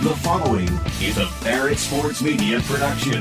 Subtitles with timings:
[0.00, 0.68] The following
[1.02, 3.20] is a Barrett Sports Media production.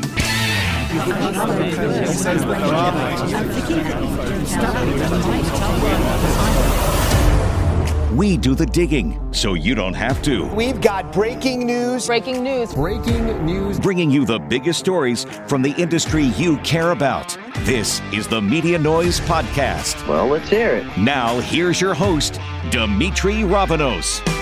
[8.16, 10.46] We do the digging so you don't have to.
[10.54, 12.06] We've got breaking news.
[12.06, 12.76] Breaking news.
[12.76, 13.80] Breaking news.
[13.80, 17.36] Bringing you the biggest stories from the industry you care about.
[17.62, 20.08] This is the Media Noise Podcast.
[20.08, 20.98] Well, let's hear it.
[20.98, 22.40] Now, here's your host,
[22.70, 24.37] Demetri Ravanos.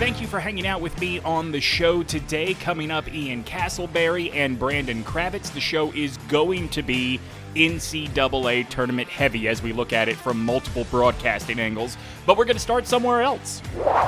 [0.00, 2.54] Thank you for hanging out with me on the show today.
[2.54, 5.52] Coming up, Ian Casselberry and Brandon Kravitz.
[5.52, 7.20] The show is going to be
[7.54, 12.56] NCAA tournament heavy as we look at it from multiple broadcasting angles, but we're going
[12.56, 13.60] to start somewhere else.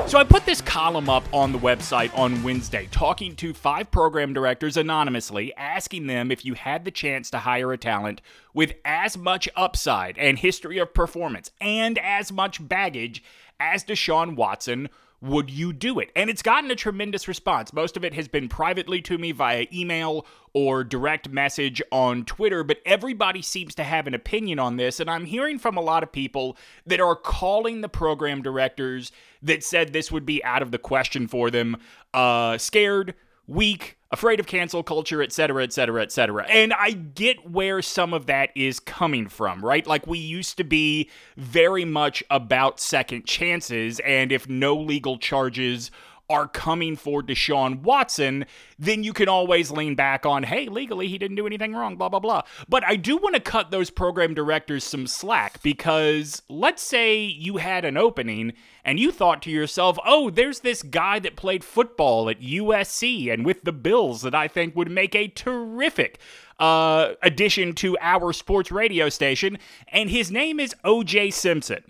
[0.07, 4.33] So I put this column up on the website on Wednesday talking to five program
[4.33, 8.23] directors anonymously, asking them if you had the chance to hire a talent
[8.55, 13.23] with as much upside and history of performance and as much baggage
[13.61, 14.89] as Deshaun Watson
[15.23, 16.11] would you do it?
[16.17, 17.73] And it's gotten a tremendous response.
[17.73, 22.65] Most of it has been privately to me via email or direct message on Twitter,
[22.65, 24.99] but everybody seems to have an opinion on this.
[24.99, 26.57] And I'm hearing from a lot of people
[26.87, 29.13] that are calling the program directors
[29.43, 31.77] that said this would be out of the question for them,
[32.13, 33.15] uh, scared,
[33.47, 36.47] weak, afraid of cancel culture, etc., etc., et cetera, et cetera.
[36.49, 39.87] And I get where some of that is coming from, right?
[39.87, 45.91] Like we used to be very much about second chances, and if no legal charges
[46.33, 48.47] are coming for Deshaun Watson,
[48.79, 52.09] then you can always lean back on, hey, legally he didn't do anything wrong, blah,
[52.09, 52.43] blah, blah.
[52.69, 57.59] But I do want to cut those program directors some slack because let's say you
[57.59, 62.29] had an opening and you thought to yourself, oh, there's this guy that played football
[62.29, 66.19] at USC and with the Bills that I think would make a terrific
[66.59, 71.83] uh, addition to our sports radio station, and his name is OJ Simpson.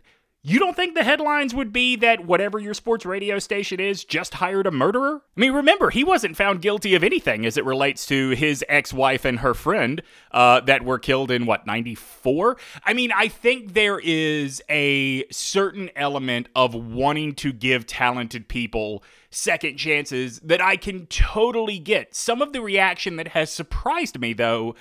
[0.45, 4.35] You don't think the headlines would be that whatever your sports radio station is just
[4.35, 5.23] hired a murderer?
[5.37, 8.93] I mean, remember, he wasn't found guilty of anything as it relates to his ex
[8.93, 12.57] wife and her friend uh, that were killed in, what, 94?
[12.85, 19.05] I mean, I think there is a certain element of wanting to give talented people
[19.31, 22.17] second chances that I can totally get.
[22.17, 24.75] Some of the reaction that has surprised me, though,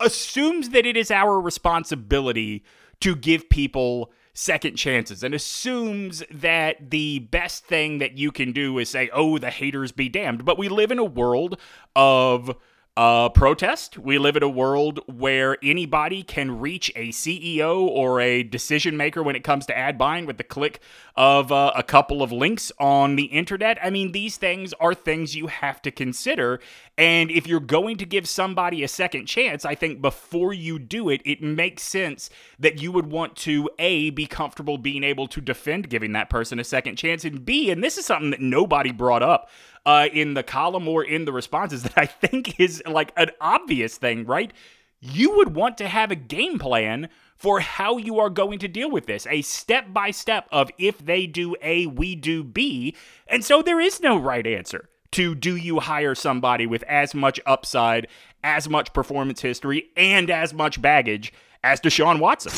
[0.00, 2.64] assumes that it is our responsibility
[2.98, 8.78] to give people second chances and assumes that the best thing that you can do
[8.78, 10.44] is say, oh, the haters be damned.
[10.44, 11.58] But we live in a world
[11.94, 12.56] of
[12.96, 13.98] uh, protest.
[13.98, 19.22] We live in a world where anybody can reach a CEO or a decision maker
[19.22, 20.80] when it comes to ad buying with the click
[21.16, 23.78] of uh, a couple of links on the internet.
[23.82, 26.60] I mean, these things are things you have to consider.
[26.96, 31.08] And if you're going to give somebody a second chance, I think before you do
[31.08, 35.40] it, it makes sense that you would want to A, be comfortable being able to
[35.40, 38.92] defend giving that person a second chance, and B, and this is something that nobody
[38.92, 39.50] brought up
[39.84, 43.96] uh, in the column or in the responses that I think is like an obvious
[43.96, 44.52] thing, right?
[45.00, 48.90] You would want to have a game plan for how you are going to deal
[48.90, 52.94] with this, a step by step of if they do A, we do B.
[53.26, 57.40] And so there is no right answer to do you hire somebody with as much
[57.46, 58.08] upside,
[58.42, 61.32] as much performance history, and as much baggage
[61.62, 62.52] as Deshaun Watson.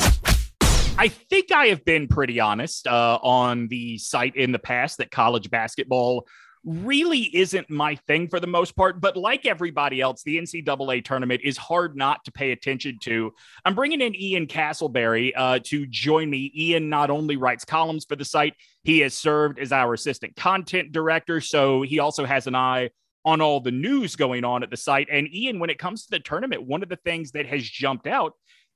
[0.99, 5.11] I think I have been pretty honest uh, on the site in the past that
[5.11, 6.27] college basketball
[6.65, 9.01] really isn't my thing for the most part.
[9.01, 13.33] But like everybody else, the NCAA tournament is hard not to pay attention to.
[13.65, 16.53] I'm bringing in Ian Casselberry uh, to join me.
[16.57, 18.55] Ian not only writes columns for the site,
[18.87, 21.41] he has served as our assistant content director.
[21.41, 22.91] So he also has an eye
[23.25, 25.09] on all the news going on at the site.
[25.11, 28.07] And Ian, when it comes to the tournament, one of the things that has jumped
[28.07, 28.35] out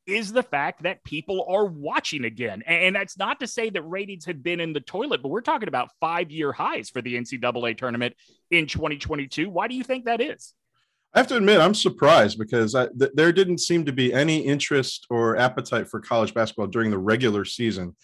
[0.09, 2.65] is the fact that people are watching again.
[2.67, 5.69] And that's not to say that ratings had been in the toilet, but we're talking
[5.69, 8.17] about five year highs for the NCAA tournament
[8.51, 9.49] in 2022.
[9.49, 10.55] Why do you think that is?
[11.15, 14.41] I have to admit, I'm surprised because I, th- there didn't seem to be any
[14.41, 17.95] interest or appetite for college basketball during the regular season.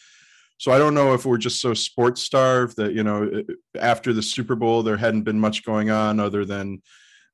[0.59, 3.43] So I don't know if we're just so sports starved that, you know,
[3.79, 6.83] after the Super Bowl, there hadn't been much going on other than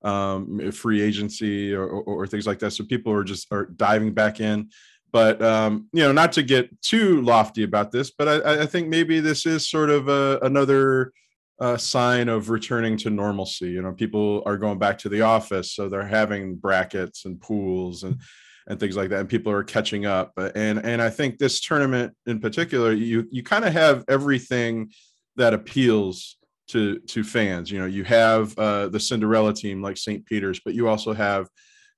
[0.02, 2.72] um, free agency or, or, or, things like that.
[2.72, 4.70] So people are just are diving back in.
[5.12, 8.88] But um, you know, not to get too lofty about this, but I, I think
[8.88, 11.12] maybe this is sort of a, another
[11.60, 13.66] uh, sign of returning to normalcy.
[13.66, 18.02] You know, people are going back to the office, so they're having brackets and pools
[18.02, 18.20] and
[18.68, 20.32] and things like that, and people are catching up.
[20.36, 24.90] And and I think this tournament in particular, you you kind of have everything
[25.36, 26.36] that appeals
[26.68, 27.70] to to fans.
[27.70, 30.24] You know, you have uh, the Cinderella team like St.
[30.26, 31.48] Peter's, but you also have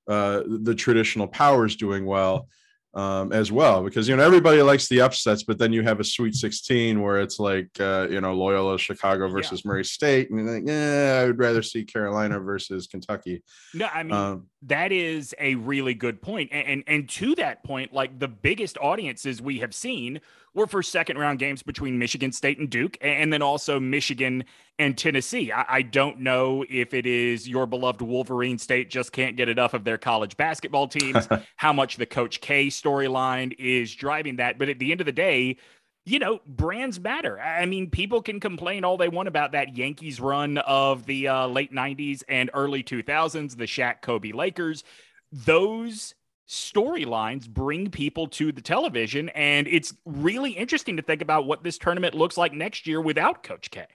[0.07, 2.47] uh, the traditional powers doing well.
[2.95, 6.03] Um, as well because you know everybody likes the upsets, but then you have a
[6.03, 9.69] Sweet 16 where it's like uh, you know Loyola Chicago versus yeah.
[9.69, 13.43] Murray State, and like, yeah, I would rather see Carolina versus Kentucky.
[13.73, 17.63] No, I mean um, that is a really good point, and, and and to that
[17.63, 20.21] point, like the biggest audiences we have seen
[20.55, 24.45] were for second round games between Michigan State and Duke, and then also Michigan
[24.79, 25.51] and Tennessee.
[25.51, 29.73] I, I, don't know if it is your beloved Wolverine State just can't get enough
[29.73, 34.57] of their college basketball teams, how much the Coach K storyline is driving that.
[34.57, 35.57] But at the end of the day,
[36.05, 37.39] you know, brands matter.
[37.39, 41.47] I mean, people can complain all they want about that Yankees run of the uh,
[41.47, 44.83] late 90s and early 2000s, the Shaq Kobe Lakers.
[45.31, 46.13] Those
[46.47, 49.29] storylines bring people to the television.
[49.29, 53.43] And it's really interesting to think about what this tournament looks like next year without
[53.43, 53.85] Coach K.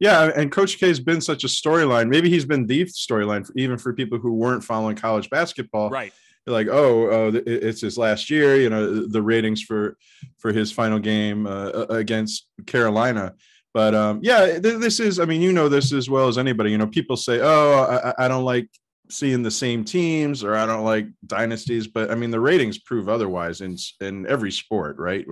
[0.00, 2.08] Yeah, and Coach K has been such a storyline.
[2.08, 5.90] Maybe he's been the storyline even for people who weren't following college basketball.
[5.90, 6.12] Right.
[6.46, 8.56] like, oh, oh, it's his last year.
[8.56, 9.96] You know, the ratings for
[10.38, 13.34] for his final game uh, against Carolina.
[13.72, 15.20] But um, yeah, this is.
[15.20, 16.72] I mean, you know this as well as anybody.
[16.72, 18.68] You know, people say, "Oh, I, I don't like
[19.12, 23.08] seeing the same teams or I don't like dynasties, but I mean the ratings prove
[23.08, 25.26] otherwise in in every sport, right?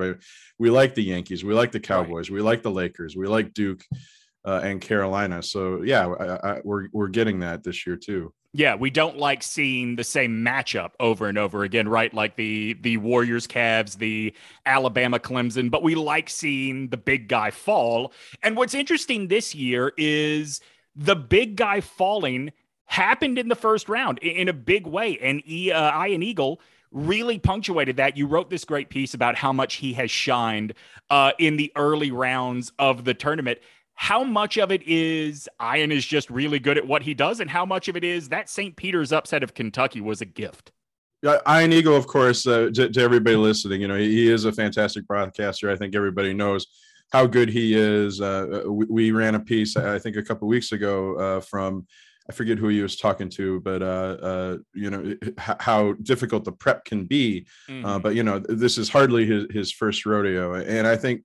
[0.58, 3.82] We like the Yankees, we like the Cowboys, we like the Lakers, we like Duke
[4.44, 5.42] uh, and Carolina.
[5.42, 8.32] So yeah, I, I, we're we're getting that this year too.
[8.52, 12.12] Yeah, we don't like seeing the same matchup over and over again, right?
[12.12, 14.34] Like the the Warriors Cavs, the
[14.66, 18.12] Alabama Clemson, but we like seeing the big guy fall.
[18.42, 20.60] And what's interesting this year is
[20.96, 22.50] the big guy falling
[22.90, 25.16] happened in the first round in a big way.
[25.22, 26.60] And e, uh, Ian Eagle
[26.90, 28.16] really punctuated that.
[28.16, 30.74] You wrote this great piece about how much he has shined
[31.08, 33.60] uh, in the early rounds of the tournament.
[33.94, 37.48] How much of it is Ian is just really good at what he does, and
[37.48, 38.74] how much of it is that St.
[38.74, 40.72] Peter's upset of Kentucky was a gift?
[41.24, 44.52] Ian Eagle, of course, uh, to, to, everybody listening, you know, he, he, is a
[44.52, 45.70] fantastic broadcaster.
[45.70, 46.66] I think everybody knows
[47.12, 48.20] how good he is.
[48.22, 51.86] Uh, we, we, ran a piece, I think, a couple weeks ago uh, from
[52.30, 56.52] I forget who he was talking to, but uh, uh, you know how difficult the
[56.52, 57.44] prep can be.
[57.68, 57.84] Uh, mm-hmm.
[57.86, 61.24] Uh, but you know, this is hardly his, his first rodeo, and I think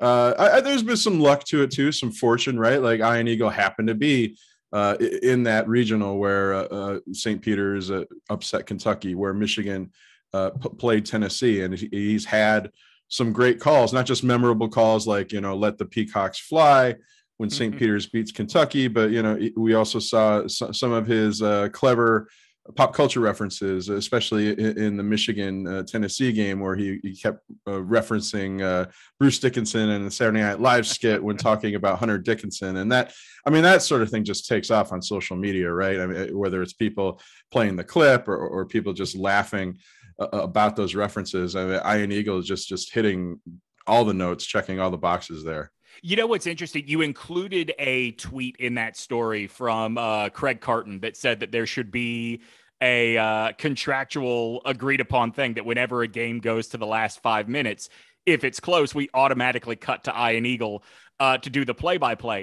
[0.00, 2.82] uh, I, there's been some luck to it too, some fortune, right?
[2.82, 4.36] Like Ian Eagle happened to be
[4.72, 7.40] uh, in that regional where St.
[7.40, 7.92] Peter's
[8.28, 9.92] upset Kentucky, where Michigan
[10.34, 12.72] p- played Tennessee, and he's had
[13.06, 16.96] some great calls, not just memorable calls like you know, let the peacocks fly
[17.42, 17.72] when St.
[17.72, 17.78] Mm-hmm.
[17.80, 22.28] Peter's beats Kentucky, but you know we also saw some of his uh, clever
[22.76, 27.72] pop culture references, especially in, the Michigan uh, Tennessee game, where he, he kept uh,
[27.72, 32.76] referencing uh, Bruce Dickinson and the Saturday Night Live skit when talking about Hunter Dickinson,
[32.76, 33.12] and that
[33.44, 35.98] I mean that sort of thing just takes off on social media, right?
[35.98, 39.78] I mean whether it's people playing the clip or, or people just laughing
[40.20, 41.56] uh, about those references.
[41.56, 43.40] I mean, Ian Eagle is just just hitting
[43.88, 45.71] all the notes, checking all the boxes there.
[46.00, 46.84] You know what's interesting?
[46.86, 51.66] You included a tweet in that story from uh, Craig Carton that said that there
[51.66, 52.42] should be
[52.80, 57.48] a uh, contractual agreed upon thing that whenever a game goes to the last five
[57.48, 57.88] minutes,
[58.26, 60.82] if it's close, we automatically cut to Ian Eagle
[61.20, 62.42] uh, to do the play by play.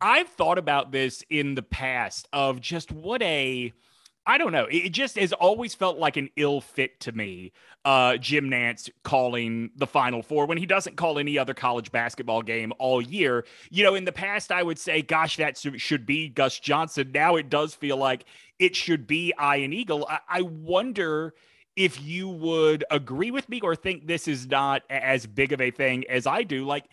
[0.00, 3.72] I've thought about this in the past of just what a
[4.28, 4.66] I don't know.
[4.70, 7.50] It just has always felt like an ill fit to me.
[7.86, 12.42] Uh, Jim Nantz calling the Final Four when he doesn't call any other college basketball
[12.42, 13.46] game all year.
[13.70, 17.10] You know, in the past, I would say, gosh, that should be Gus Johnson.
[17.14, 18.26] Now it does feel like
[18.58, 20.06] it should be Ian Eagle.
[20.06, 21.32] I, I wonder
[21.74, 25.70] if you would agree with me or think this is not as big of a
[25.70, 26.66] thing as I do.
[26.66, 26.84] Like,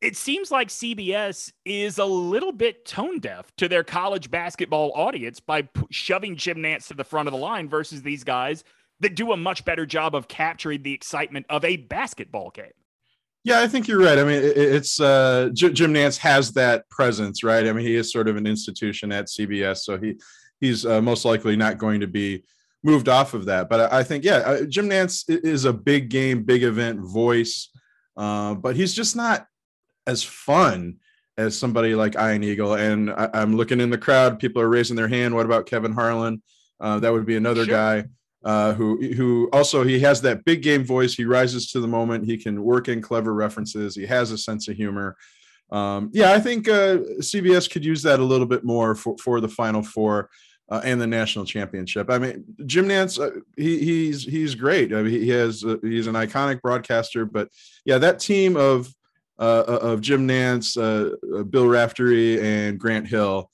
[0.00, 5.40] it seems like CBS is a little bit tone deaf to their college basketball audience
[5.40, 8.64] by p- shoving Jim Nantz to the front of the line versus these guys
[9.00, 12.72] that do a much better job of capturing the excitement of a basketball game.
[13.44, 14.18] Yeah, I think you're right.
[14.18, 17.66] I mean, it's uh, Jim Nantz has that presence, right?
[17.66, 20.20] I mean, he is sort of an institution at CBS, so he
[20.60, 22.44] he's uh, most likely not going to be
[22.82, 23.70] moved off of that.
[23.70, 27.70] But I think, yeah, uh, Jim Nantz is a big game, big event voice,
[28.14, 29.46] uh, but he's just not
[30.06, 30.96] as fun
[31.36, 32.74] as somebody like Ian Eagle.
[32.74, 35.34] And I, am looking in the crowd; people are raising their hand.
[35.34, 36.42] What about Kevin Harlan?
[36.78, 37.74] Uh, that would be another sure.
[37.74, 38.04] guy
[38.44, 41.14] uh, who who also he has that big game voice.
[41.14, 42.24] He rises to the moment.
[42.24, 43.94] He can work in clever references.
[43.94, 45.16] He has a sense of humor.
[45.70, 49.40] Um, yeah, I think uh, CBS could use that a little bit more for, for
[49.40, 50.30] the Final Four.
[50.68, 52.08] Uh, and the national championship.
[52.08, 54.94] I mean, Jim Nantz, uh, he, he's he's great.
[54.94, 57.24] I mean, he has uh, he's an iconic broadcaster.
[57.24, 57.48] But
[57.84, 58.94] yeah, that team of
[59.40, 63.50] uh, of Jim Nantz, uh, uh, Bill Raftery, and Grant Hill.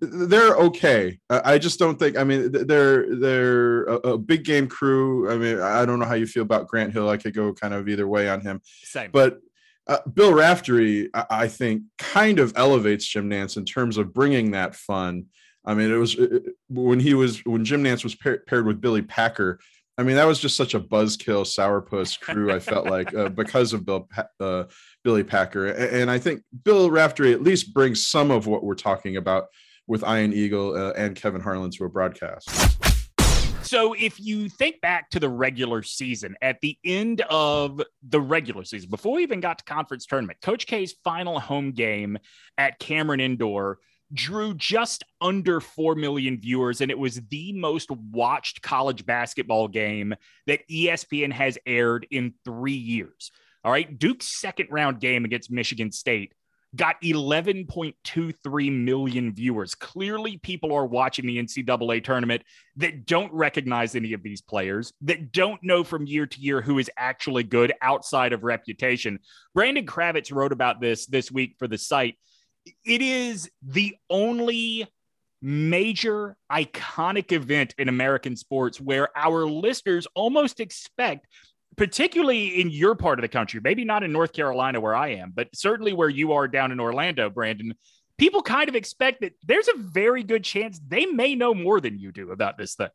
[0.00, 1.18] they're okay.
[1.30, 2.18] I just don't think.
[2.18, 5.30] I mean, they're they're a, a, big game crew.
[5.30, 7.08] I mean, I don't know how you feel about Grant Hill.
[7.08, 8.60] I could go kind of either way on him.
[8.64, 9.10] Same.
[9.12, 9.38] But
[9.86, 14.52] uh, Bill Raftery, I, I, think, kind of elevates Jim Nantz in terms of bringing
[14.52, 15.26] that fun.
[15.64, 18.80] I mean, it was it, when he was when Jim Nantz was par- paired with
[18.80, 19.60] Billy Packer.
[19.96, 22.52] I mean, that was just such a buzzkill sourpuss crew.
[22.52, 24.08] I felt like uh, because of Bill
[24.40, 24.64] uh,
[25.04, 29.16] Billy Packer, and I think Bill Raftery at least brings some of what we're talking
[29.16, 29.46] about
[29.86, 32.50] with Ian Eagle uh, and Kevin Harlan to a broadcast.
[33.64, 38.64] So, if you think back to the regular season, at the end of the regular
[38.64, 42.18] season, before we even got to conference tournament, Coach K's final home game
[42.58, 43.78] at Cameron Indoor
[44.14, 50.14] drew just under 4 million viewers, and it was the most watched college basketball game
[50.46, 53.30] that ESPN has aired in three years.
[53.64, 53.98] All right.
[53.98, 56.32] Duke's second round game against Michigan State
[56.76, 59.74] got 11.23 million viewers.
[59.74, 62.42] Clearly, people are watching the NCAA tournament
[62.76, 66.78] that don't recognize any of these players, that don't know from year to year who
[66.78, 69.18] is actually good outside of reputation.
[69.54, 72.16] Brandon Kravitz wrote about this this week for the site
[72.84, 74.86] it is the only
[75.42, 81.26] major iconic event in American sports where our listeners almost expect
[81.76, 85.32] particularly in your part of the country, maybe not in North Carolina where I am,
[85.34, 87.74] but certainly where you are down in Orlando, Brandon,
[88.18, 91.98] people kind of expect that there's a very good chance they may know more than
[91.98, 92.88] you do about this thing.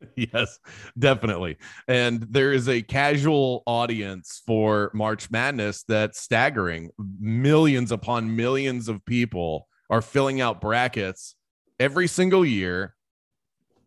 [0.16, 0.58] Yes,
[0.98, 1.56] definitely.
[1.86, 6.90] And there is a casual audience for March Madness that's staggering.
[7.20, 11.34] Millions upon millions of people are filling out brackets
[11.80, 12.94] every single year,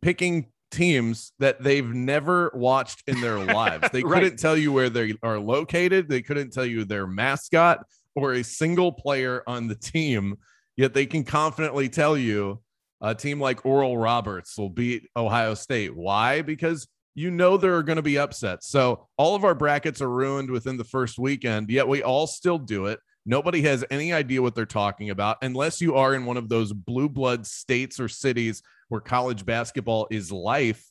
[0.01, 3.89] picking teams that they've never watched in their lives.
[3.91, 4.21] They right.
[4.21, 8.43] couldn't tell you where they are located, they couldn't tell you their mascot or a
[8.43, 10.37] single player on the team,
[10.75, 12.61] yet they can confidently tell you
[13.01, 15.95] a team like Oral Roberts will beat Ohio State.
[15.95, 16.41] Why?
[16.41, 18.67] Because you know there are going to be upsets.
[18.69, 22.57] So all of our brackets are ruined within the first weekend, yet we all still
[22.57, 22.99] do it.
[23.25, 26.73] Nobody has any idea what they're talking about unless you are in one of those
[26.73, 30.83] blue blood states or cities where college basketball is life.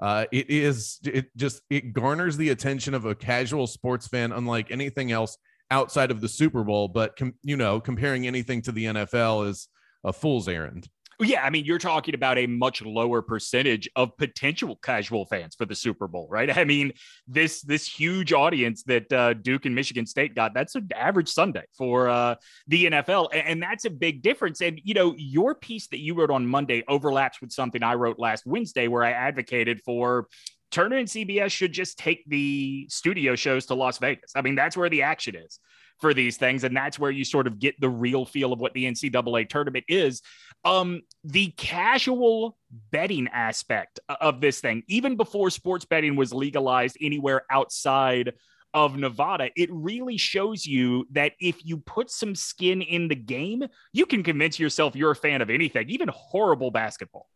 [0.00, 4.70] Uh, it is it just it garners the attention of a casual sports fan unlike
[4.70, 5.36] anything else
[5.70, 6.88] outside of the Super Bowl.
[6.88, 9.68] But com- you know, comparing anything to the NFL is
[10.04, 10.88] a fool's errand.
[11.22, 15.64] Yeah, I mean, you're talking about a much lower percentage of potential casual fans for
[15.64, 16.56] the Super Bowl, right?
[16.58, 16.92] I mean,
[17.26, 21.64] this this huge audience that uh, Duke and Michigan State got, that's an average Sunday
[21.76, 22.36] for uh,
[22.66, 24.60] the NFL, and, and that's a big difference.
[24.60, 28.18] And you know, your piece that you wrote on Monday overlaps with something I wrote
[28.18, 30.28] last Wednesday, where I advocated for
[30.70, 34.32] Turner and CBS should just take the studio shows to Las Vegas.
[34.34, 35.60] I mean, that's where the action is
[36.00, 36.64] for these things.
[36.64, 39.84] And that's where you sort of get the real feel of what the NCAA tournament
[39.88, 40.20] is.
[40.64, 42.56] Um, the casual
[42.90, 48.32] betting aspect of this thing, even before sports betting was legalized anywhere outside
[48.74, 53.64] of Nevada, it really shows you that if you put some skin in the game,
[53.92, 57.28] you can convince yourself you're a fan of anything, even horrible basketball.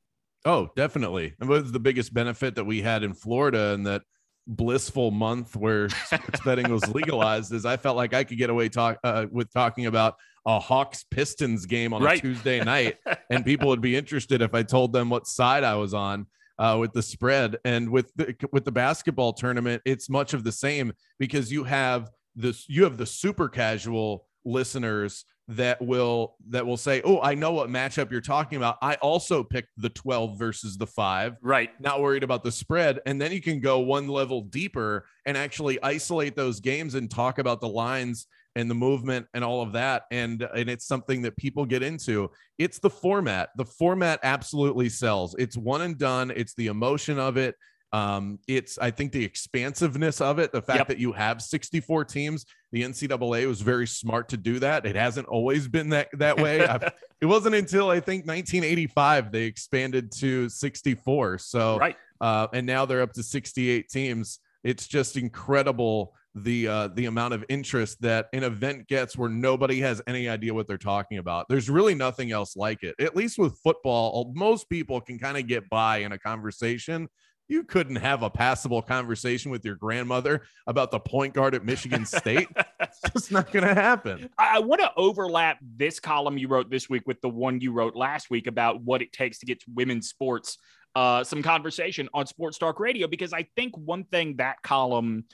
[0.45, 1.35] Oh, definitely.
[1.41, 4.03] And was the biggest benefit that we had in Florida and that
[4.47, 8.69] blissful month where sports betting was legalized is I felt like I could get away
[8.69, 10.15] talk uh, with talking about
[10.47, 12.19] a Hawks Pistons game on right.
[12.19, 12.99] a Tuesday night,
[13.31, 16.27] and people would be interested if I told them what side I was on
[16.59, 17.57] uh, with the spread.
[17.65, 22.11] And with the with the basketball tournament, it's much of the same because you have
[22.37, 27.53] this you have the super casual listeners that will that will say, "Oh, I know
[27.53, 28.79] what matchup you're talking about.
[28.83, 31.71] I also picked the 12 versus the 5." Right.
[31.81, 35.83] Not worried about the spread, and then you can go one level deeper and actually
[35.83, 38.27] isolate those games and talk about the lines
[38.57, 42.29] and the movement and all of that and and it's something that people get into
[42.59, 47.37] it's the format the format absolutely sells it's one and done it's the emotion of
[47.37, 47.55] it
[47.93, 50.89] um, it's I think the expansiveness of it, the fact yep.
[50.89, 52.45] that you have 64 teams.
[52.73, 54.85] The NCAA was very smart to do that.
[54.85, 56.61] It hasn't always been that that way.
[57.21, 61.39] it wasn't until I think 1985 they expanded to 64.
[61.39, 64.41] So right, uh, and now they're up to 68 teams.
[64.65, 69.81] It's just incredible the uh, the amount of interest that an event gets where nobody
[69.81, 71.47] has any idea what they're talking about.
[71.49, 72.95] There's really nothing else like it.
[73.01, 77.09] At least with football, most people can kind of get by in a conversation
[77.49, 82.05] you couldn't have a passable conversation with your grandmother about the point guard at Michigan
[82.05, 82.49] State.
[82.81, 84.29] it's just not going to happen.
[84.37, 87.95] I want to overlap this column you wrote this week with the one you wrote
[87.95, 90.59] last week about what it takes to get to women's sports
[90.97, 95.25] uh, some conversation on Sports Talk Radio because I think one thing that column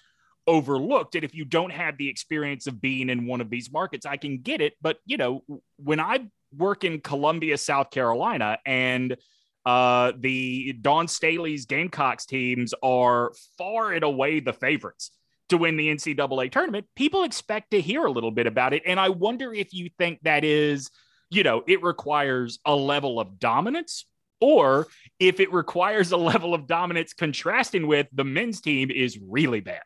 [0.46, 4.04] overlooked and if you don't have the experience of being in one of these markets
[4.04, 5.44] i can get it but you know
[5.76, 6.18] when i
[6.56, 9.16] work in Columbia, South Carolina, and
[9.64, 15.12] uh, the Dawn Staley's Gamecocks teams are far and away the favorites
[15.48, 16.86] to win the NCAA tournament.
[16.96, 18.82] People expect to hear a little bit about it.
[18.86, 20.90] And I wonder if you think that is,
[21.30, 24.06] you know, it requires a level of dominance
[24.40, 24.88] or
[25.20, 29.82] if it requires a level of dominance contrasting with the men's team is really bad.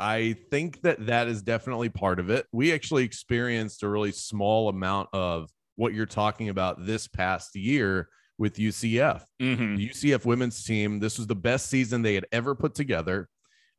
[0.00, 2.46] I think that that is definitely part of it.
[2.52, 8.08] We actually experienced a really small amount of what you're talking about this past year
[8.38, 9.22] with UCF.
[9.40, 9.76] Mm-hmm.
[9.76, 13.28] The UCF women's team, this was the best season they had ever put together.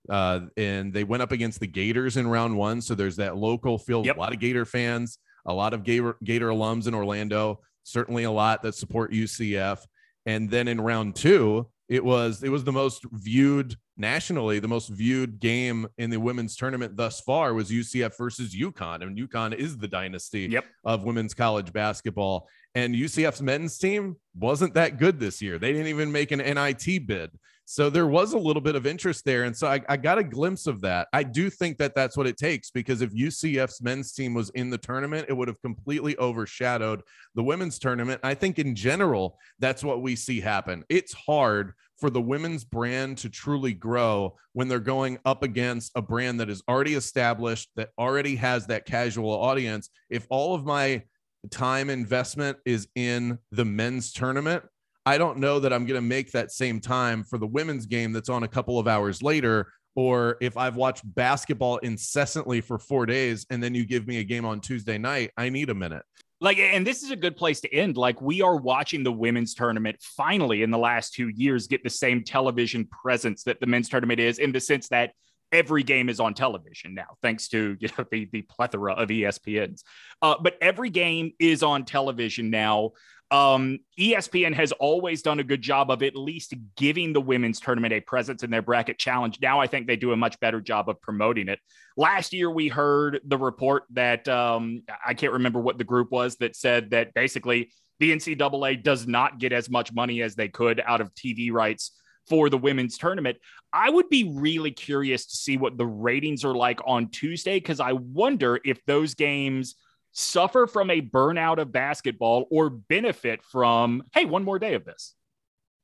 [0.09, 2.81] Uh, and they went up against the Gators in round one.
[2.81, 4.17] So there's that local field, yep.
[4.17, 8.31] a lot of Gator fans, a lot of Gator, Gator alums in Orlando certainly a
[8.31, 9.79] lot that support UCF.
[10.25, 14.88] And then in round two, it was it was the most viewed nationally, the most
[14.88, 19.01] viewed game in the women's tournament thus far was UCF versus UConn.
[19.01, 20.63] And UConn is the dynasty yep.
[20.86, 22.48] of women's college basketball.
[22.75, 25.60] And UCF's men's team wasn't that good this year.
[25.60, 27.31] They didn't even make an NIT bid.
[27.65, 29.43] So there was a little bit of interest there.
[29.43, 31.07] And so I, I, got a glimpse of that.
[31.13, 34.69] I do think that that's what it takes because if UCF's men's team was in
[34.69, 37.01] the tournament, it would have completely overshadowed
[37.33, 38.19] the women's tournament.
[38.23, 40.83] I think in general, that's what we see happen.
[40.89, 46.01] It's hard for the women's brand to truly grow when they're going up against a
[46.01, 49.89] brand that is already established, that already has that casual audience.
[50.09, 51.03] If all of my
[51.51, 54.63] time investment is in the men's tournament,
[55.05, 58.13] I don't know that I'm going to make that same time for the women's game
[58.13, 59.72] that's on a couple of hours later.
[59.96, 64.24] Or if I've watched basketball incessantly for four days and then you give me a
[64.24, 66.03] game on Tuesday night, I need a minute.
[66.39, 67.98] Like, and this is a good place to end.
[67.98, 71.89] Like, we are watching the women's tournament finally in the last two years get the
[71.89, 75.12] same television presence that the men's tournament is in the sense that
[75.51, 79.84] every game is on television now, thanks to you know, the, the plethora of ESPNs.
[80.22, 82.91] Uh, but every game is on television now.
[83.31, 87.93] Um, ESPN has always done a good job of at least giving the women's tournament
[87.93, 89.39] a presence in their bracket challenge.
[89.41, 91.59] Now I think they do a much better job of promoting it.
[91.95, 96.35] Last year, we heard the report that um, I can't remember what the group was
[96.38, 100.81] that said that basically the NCAA does not get as much money as they could
[100.85, 101.91] out of TV rights
[102.27, 103.37] for the women's tournament.
[103.72, 107.79] I would be really curious to see what the ratings are like on Tuesday because
[107.79, 109.75] I wonder if those games
[110.11, 115.15] suffer from a burnout of basketball or benefit from, hey, one more day of this?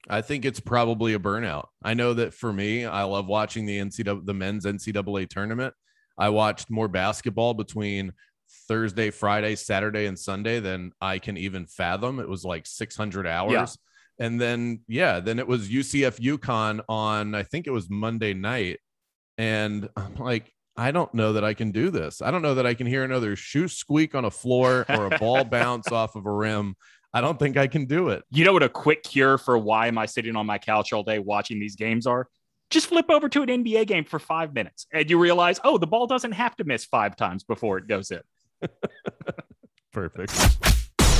[0.09, 1.67] I think it's probably a burnout.
[1.83, 5.73] I know that for me, I love watching the NCAA, the men's NCAA tournament.
[6.17, 8.13] I watched more basketball between
[8.67, 12.19] Thursday, Friday, Saturday, and Sunday than I can even fathom.
[12.19, 13.51] It was like 600 hours.
[13.51, 14.25] Yeah.
[14.25, 18.79] And then, yeah, then it was UCF UConn on, I think it was Monday night.
[19.37, 22.21] And I'm like, I don't know that I can do this.
[22.21, 25.17] I don't know that I can hear another shoe squeak on a floor or a
[25.17, 26.75] ball bounce off of a rim.
[27.13, 28.23] I don't think I can do it.
[28.29, 31.01] You know what a quick cure for why am I sitting on my couch all
[31.01, 32.27] day watching these games are?
[32.69, 35.87] Just flip over to an NBA game for five minutes and you realize, oh, the
[35.87, 38.21] ball doesn't have to miss five times before it goes in.
[39.91, 40.31] Perfect.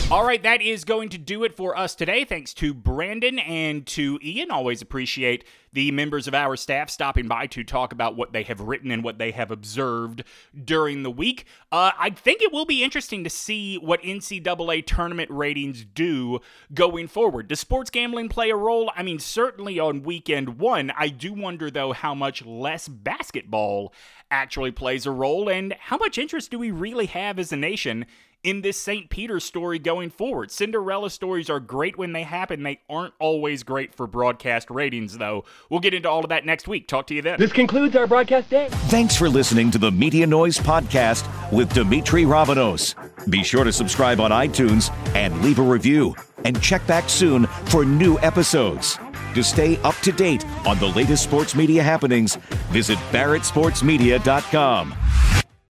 [0.10, 2.24] All right, that is going to do it for us today.
[2.24, 4.52] Thanks to Brandon and to Ian.
[4.52, 5.43] Always appreciate
[5.74, 9.04] the members of our staff stopping by to talk about what they have written and
[9.04, 10.24] what they have observed
[10.63, 11.46] during the week.
[11.74, 16.39] Uh, I think it will be interesting to see what NCAA tournament ratings do
[16.74, 17.50] going forward.
[17.50, 18.89] Does sports gambling play a role?
[18.96, 20.89] I mean, certainly on weekend one.
[20.98, 23.93] I do wonder, though, how much less basketball
[24.32, 28.06] actually plays a role and how much interest do we really have as a nation
[28.43, 29.10] in this St.
[29.10, 30.52] Peter story going forward.
[30.52, 32.63] Cinderella stories are great when they happen.
[32.63, 35.43] They aren't always great for broadcast ratings, though.
[35.69, 36.88] We'll get into all of that next week.
[36.88, 37.39] Talk to you then.
[37.39, 38.69] This concludes our broadcast day.
[38.89, 42.95] Thanks for listening to the Media Noise Podcast with Demetri Ravanos.
[43.30, 46.15] Be sure to subscribe on iTunes and leave a review.
[46.45, 48.97] And check back soon for new episodes.
[49.34, 52.38] To stay up to date on the latest sports media happenings,
[52.71, 54.95] visit barrettsportsmedia.com.